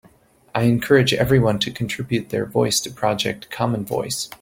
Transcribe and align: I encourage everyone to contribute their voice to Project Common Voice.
I 0.55 0.63
encourage 0.63 1.13
everyone 1.13 1.59
to 1.59 1.69
contribute 1.69 2.29
their 2.29 2.47
voice 2.47 2.79
to 2.79 2.89
Project 2.91 3.51
Common 3.51 3.85
Voice. 3.85 4.29